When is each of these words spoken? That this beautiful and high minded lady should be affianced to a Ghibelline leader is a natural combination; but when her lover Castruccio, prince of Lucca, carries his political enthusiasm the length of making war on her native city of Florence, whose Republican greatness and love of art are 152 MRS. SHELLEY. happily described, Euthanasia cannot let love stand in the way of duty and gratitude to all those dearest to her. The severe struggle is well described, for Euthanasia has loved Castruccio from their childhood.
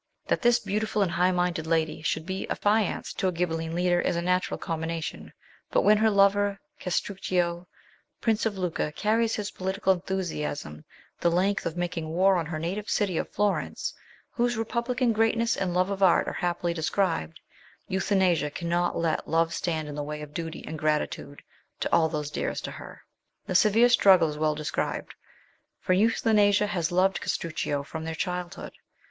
That 0.25 0.41
this 0.41 0.57
beautiful 0.57 1.03
and 1.03 1.11
high 1.11 1.29
minded 1.31 1.67
lady 1.67 2.01
should 2.01 2.25
be 2.25 2.49
affianced 2.49 3.19
to 3.19 3.27
a 3.27 3.31
Ghibelline 3.31 3.75
leader 3.75 4.01
is 4.01 4.15
a 4.15 4.21
natural 4.23 4.57
combination; 4.57 5.31
but 5.69 5.83
when 5.83 5.97
her 5.97 6.09
lover 6.09 6.59
Castruccio, 6.79 7.67
prince 8.19 8.47
of 8.47 8.57
Lucca, 8.57 8.93
carries 8.93 9.35
his 9.35 9.51
political 9.51 9.93
enthusiasm 9.93 10.83
the 11.19 11.29
length 11.29 11.67
of 11.67 11.77
making 11.77 12.09
war 12.09 12.35
on 12.37 12.47
her 12.47 12.57
native 12.57 12.89
city 12.89 13.15
of 13.19 13.29
Florence, 13.29 13.93
whose 14.31 14.57
Republican 14.57 15.13
greatness 15.13 15.55
and 15.55 15.71
love 15.75 15.91
of 15.91 16.01
art 16.01 16.27
are 16.27 16.31
152 16.31 16.31
MRS. 16.31 16.45
SHELLEY. 16.95 17.07
happily 17.07 17.13
described, 17.13 17.39
Euthanasia 17.87 18.49
cannot 18.49 18.97
let 18.97 19.27
love 19.29 19.53
stand 19.53 19.87
in 19.87 19.93
the 19.93 20.01
way 20.01 20.23
of 20.23 20.33
duty 20.33 20.65
and 20.65 20.79
gratitude 20.79 21.43
to 21.79 21.93
all 21.93 22.09
those 22.09 22.31
dearest 22.31 22.65
to 22.65 22.71
her. 22.71 23.03
The 23.45 23.53
severe 23.53 23.87
struggle 23.89 24.29
is 24.31 24.37
well 24.39 24.55
described, 24.55 25.13
for 25.79 25.93
Euthanasia 25.93 26.65
has 26.65 26.91
loved 26.91 27.21
Castruccio 27.21 27.83
from 27.83 28.03
their 28.03 28.15
childhood. 28.15 28.71